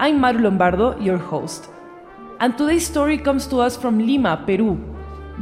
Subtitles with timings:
[0.00, 1.68] I'm Maru Lombardo, your host.
[2.38, 4.78] And today's story comes to us from Lima, Peru.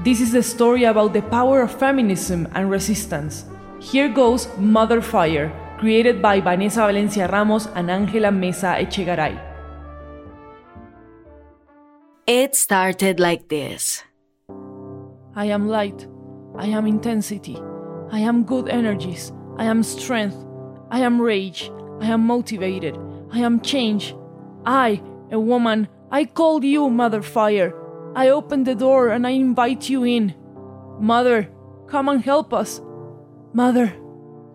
[0.03, 3.45] This is the story about the power of feminism and resistance.
[3.81, 9.39] Here goes Mother Fire, created by Vanessa Valencia Ramos and Angela Mesa Echegaray.
[12.27, 14.05] It started like this
[15.35, 16.09] I am light.
[16.57, 17.59] I am intensity.
[18.11, 19.33] I am good energies.
[19.59, 20.37] I am strength.
[20.91, 21.71] I am rage.
[22.01, 22.97] I am motivated.
[23.33, 24.15] I am change.
[24.67, 25.01] I,
[25.31, 27.73] a woman, I called you, Mother Fire.
[28.17, 30.35] I open the door and I invite you in.
[30.99, 31.49] Mother,
[31.87, 32.81] come and help us.
[33.53, 33.95] Mother,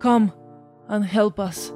[0.00, 0.32] come
[0.88, 1.72] and help us.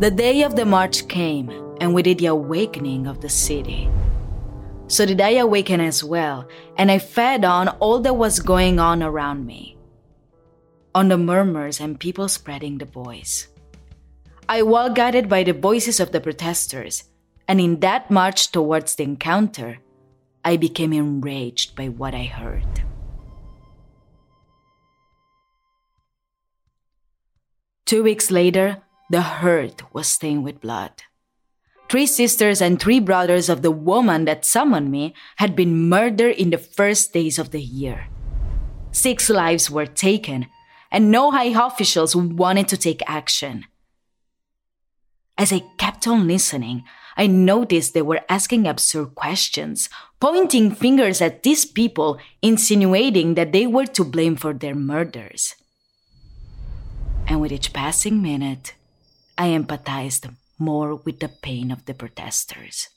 [0.00, 1.50] The day of the march came,
[1.80, 3.88] and with it the awakening of the city.
[4.88, 9.02] So did I awaken as well, and I fed on all that was going on
[9.02, 9.76] around me
[10.94, 13.48] on the murmurs and people spreading the voice.
[14.48, 17.04] I was guided by the voices of the protesters,
[17.48, 19.78] and in that march towards the encounter,
[20.44, 22.84] I became enraged by what I heard.
[27.86, 31.02] Two weeks later, the herd was stained with blood.
[31.88, 36.48] Three sisters and three brothers of the woman that summoned me had been murdered in
[36.48, 38.08] the first days of the year.
[38.92, 40.46] Six lives were taken,
[40.92, 43.64] and no high officials wanted to take action.
[45.38, 46.84] As I kept on listening,
[47.16, 49.88] I noticed they were asking absurd questions,
[50.20, 55.54] pointing fingers at these people, insinuating that they were to blame for their murders.
[57.26, 58.74] And with each passing minute,
[59.38, 62.88] I empathized more with the pain of the protesters.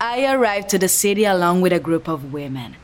[0.00, 2.76] I arrived to the city along with a group of women.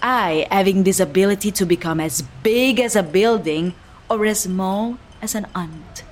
[0.00, 3.74] I, having this ability to become as big as a building
[4.08, 6.04] or as small as an ant,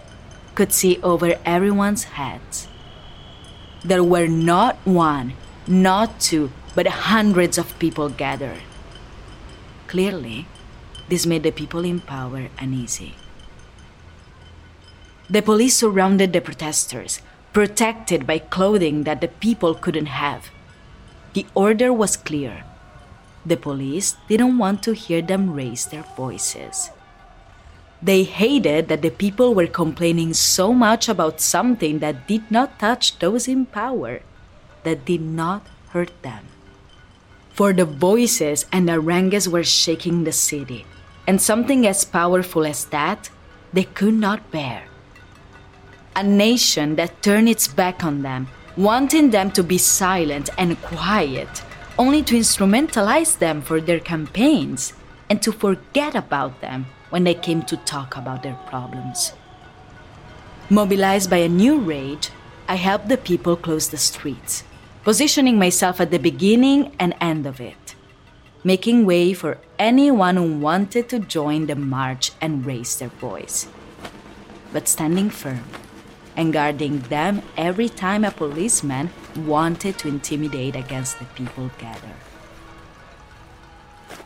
[0.54, 2.68] could see over everyone's heads.
[3.84, 5.32] There were not one,
[5.66, 8.60] not two, but hundreds of people gathered.
[9.86, 10.46] Clearly,
[11.08, 13.14] this made the people in power uneasy.
[15.30, 17.20] The police surrounded the protesters,
[17.56, 20.50] protected by clothing that the people couldn't have.
[21.32, 22.64] The order was clear.
[23.46, 26.90] The police didn't want to hear them raise their voices.
[28.02, 33.18] They hated that the people were complaining so much about something that did not touch
[33.20, 34.20] those in power,
[34.84, 35.64] that did not
[35.96, 36.44] hurt them.
[37.48, 40.84] For the voices and harangues were shaking the city,
[41.26, 43.30] and something as powerful as that
[43.72, 44.92] they could not bear
[46.16, 51.62] a nation that turned its back on them, wanting them to be silent and quiet,
[51.98, 54.94] only to instrumentalize them for their campaigns
[55.28, 59.34] and to forget about them when they came to talk about their problems.
[60.70, 62.30] Mobilized by a new rage,
[62.66, 64.64] I helped the people close the streets,
[65.04, 67.94] positioning myself at the beginning and end of it,
[68.64, 73.68] making way for anyone who wanted to join the march and raise their voice,
[74.72, 75.62] but standing firm
[76.36, 82.20] and guarding them every time a policeman wanted to intimidate against the people gathered.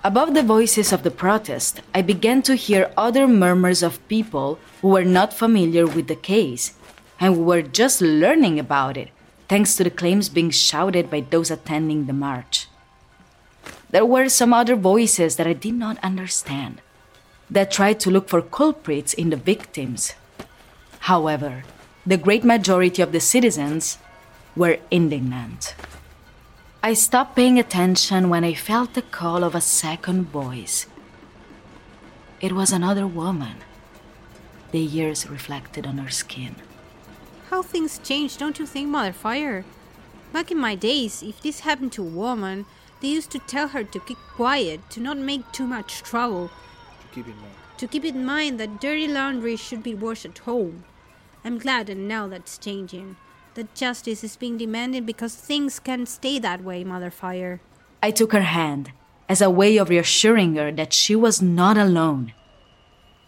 [0.02, 4.88] Above the voices of the protest, I began to hear other murmurs of people who
[4.88, 6.72] were not familiar with the case
[7.20, 9.10] and who were just learning about it,
[9.46, 12.66] thanks to the claims being shouted by those attending the march.
[13.90, 16.80] There were some other voices that I did not understand,
[17.50, 20.14] that tried to look for culprits in the victims.
[21.00, 21.64] However,
[22.06, 23.98] the great majority of the citizens
[24.56, 25.74] were indignant.
[26.82, 30.86] I stopped paying attention when I felt the call of a second voice.
[32.40, 33.56] It was another woman,
[34.72, 36.56] the years reflected on her skin.
[37.50, 39.64] How things change, don't you think, Mother Fire?
[40.32, 42.64] Back in my days, if this happened to a woman,
[43.02, 46.48] they used to tell her to keep quiet, to not make too much trouble.
[46.48, 47.54] To Keep in mind.
[47.76, 50.84] To keep in mind that dirty laundry should be washed at home.
[51.44, 53.16] I'm glad that now that's changing
[53.54, 57.60] that justice is being demanded because things can't stay that way, Mother Fire.
[58.02, 58.92] I took her hand
[59.28, 62.32] as a way of reassuring her that she was not alone.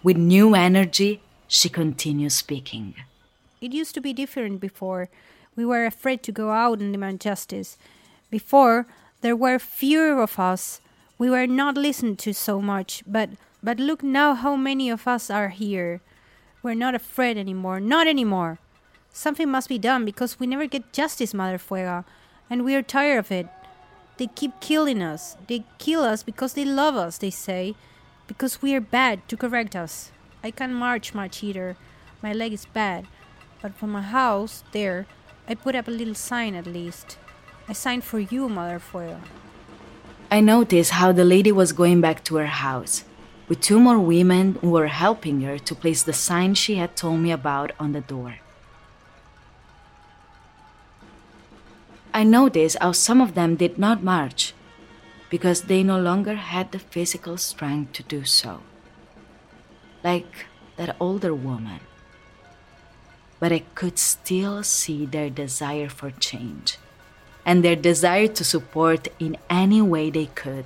[0.02, 2.94] With new energy, she continued speaking.
[3.60, 5.08] It used to be different before.
[5.54, 7.76] We were afraid to go out and demand justice.
[8.30, 8.86] Before,
[9.20, 10.80] there were fewer of us.
[11.18, 13.30] We were not listened to so much, but
[13.62, 16.00] but look now how many of us are here.
[16.62, 18.58] We're not afraid anymore, not anymore.
[19.12, 22.04] Something must be done because we never get justice, Mother Fuega,
[22.48, 23.48] and we are tired of it.
[24.16, 25.36] They keep killing us.
[25.48, 27.74] They kill us because they love us, they say,
[28.26, 30.12] because we are bad to correct us.
[30.44, 31.76] I can't march much either.
[32.22, 33.06] My leg is bad.
[33.60, 35.06] But from my house, there,
[35.48, 37.18] I put up a little sign at least.
[37.68, 39.20] I signed for you, Mother Fuega.
[40.30, 43.04] I noticed how the lady was going back to her house,
[43.52, 47.20] with two more women who were helping her to place the sign she had told
[47.20, 48.36] me about on the door.
[52.14, 54.54] I noticed how some of them did not march
[55.28, 58.60] because they no longer had the physical strength to do so.
[60.02, 60.46] Like
[60.78, 61.80] that older woman.
[63.38, 66.78] But I could still see their desire for change
[67.44, 70.64] and their desire to support in any way they could.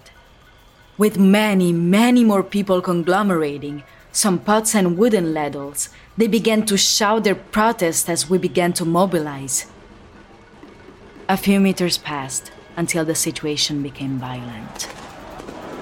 [0.98, 3.82] With many, many more people conglomerating,
[4.12, 8.86] some pots and wooden ladles, they began to shout their protest as we began to
[8.86, 9.66] mobilize.
[11.28, 14.88] A few meters passed until the situation became violent.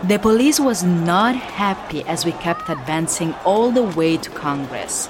[0.03, 5.09] The police was not happy as we kept advancing all the way to Congress.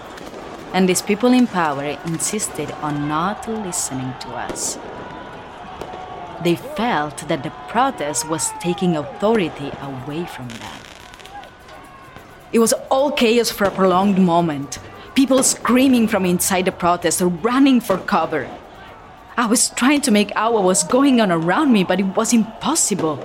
[0.74, 4.76] And these people in power insisted on not listening to us.
[6.44, 10.78] They felt that the protest was taking authority away from them.
[12.52, 14.78] It was all chaos for a prolonged moment.
[15.14, 18.46] People screaming from inside the protest or running for cover.
[19.38, 22.34] I was trying to make out what was going on around me, but it was
[22.34, 23.18] impossible.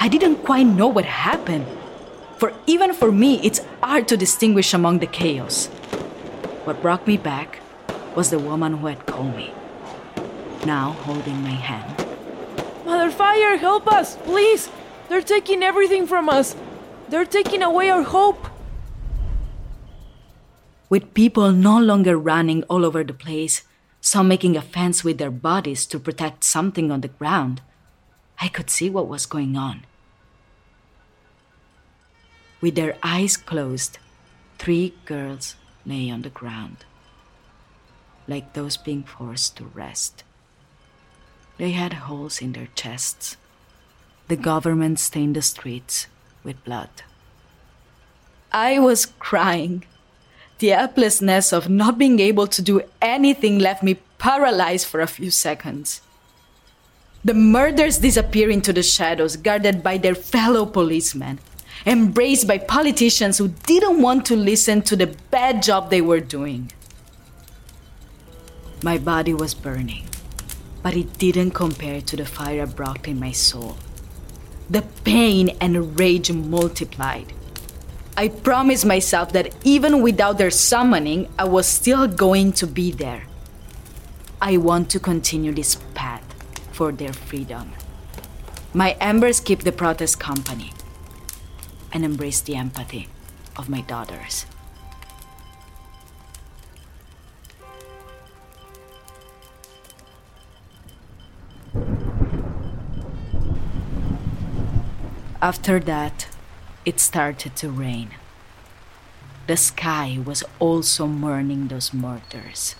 [0.00, 1.66] I didn't quite know what happened.
[2.38, 5.68] For even for me, it's hard to distinguish among the chaos.
[6.64, 7.60] What brought me back
[8.16, 9.54] was the woman who had called me,
[10.66, 12.01] now holding my hand.
[12.92, 14.68] Mother Fire, help us, please!
[15.08, 16.54] They're taking everything from us.
[17.08, 18.46] They're taking away our hope.
[20.90, 23.62] With people no longer running all over the place,
[24.02, 27.62] some making a fence with their bodies to protect something on the ground.
[28.38, 29.86] I could see what was going on.
[32.60, 34.00] With their eyes closed,
[34.58, 35.56] three girls
[35.86, 36.84] lay on the ground,
[38.28, 40.24] like those being forced to rest.
[41.62, 43.36] They had holes in their chests.
[44.26, 46.08] The government stained the streets
[46.42, 46.90] with blood.
[48.50, 49.84] I was crying.
[50.58, 55.30] The helplessness of not being able to do anything left me paralyzed for a few
[55.30, 56.00] seconds.
[57.24, 61.38] The murders disappear into the shadows, guarded by their fellow policemen,
[61.86, 66.72] embraced by politicians who didn't want to listen to the bad job they were doing.
[68.82, 70.08] My body was burning,
[70.82, 73.76] but it didn't compare to the fire I brought in my soul.
[74.68, 77.32] The pain and rage multiplied.
[78.16, 83.24] I promised myself that even without their summoning, I was still going to be there.
[84.40, 86.24] I want to continue this path
[86.72, 87.72] for their freedom.
[88.74, 90.72] My embers keep the protest company
[91.92, 93.08] and embrace the empathy
[93.56, 94.46] of my daughters.
[105.42, 106.28] After that,
[106.84, 108.10] it started to rain.
[109.48, 112.76] The sky was also mourning those murders.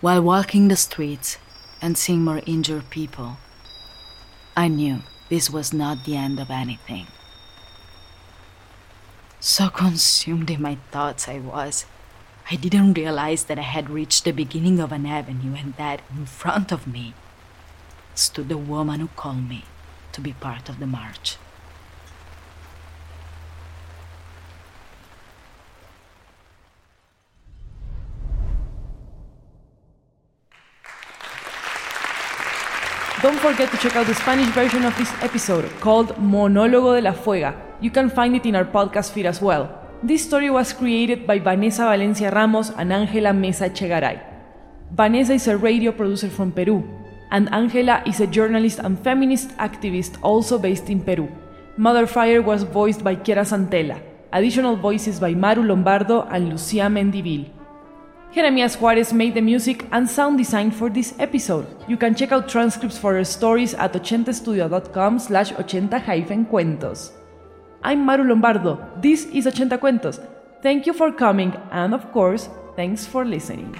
[0.00, 1.38] While walking the streets
[1.82, 3.38] and seeing more injured people,
[4.56, 7.08] I knew this was not the end of anything.
[9.40, 11.84] So consumed in my thoughts I was,
[12.48, 16.26] I didn't realize that I had reached the beginning of an avenue and that in
[16.26, 17.14] front of me
[18.14, 19.64] stood the woman who called me
[20.18, 21.38] to be part of the march.
[33.20, 37.12] don't forget to check out the Spanish version of this episode called Monólogo de la
[37.12, 37.54] Fuega.
[37.80, 39.68] You can find it in our podcast feed as well.
[40.02, 44.18] This story was created by Vanessa Valencia Ramos and Angela Mesa Echegaray.
[44.92, 46.82] Vanessa is a radio producer from Peru,
[47.30, 51.28] and Angela is a journalist and feminist activist also based in Peru.
[51.76, 54.00] Mother Fire was voiced by Kiera Santella.
[54.32, 57.48] Additional voices by Maru Lombardo and Lucia Mendivil.
[58.32, 61.66] Jeremias Juarez made the music and sound design for this episode.
[61.88, 67.12] You can check out transcripts for our stories at 80studio.com slash 80-cuentos.
[67.82, 68.78] I'm Maru Lombardo.
[69.00, 70.20] This is 80 Cuentos.
[70.62, 73.74] Thank you for coming and of course, thanks for listening.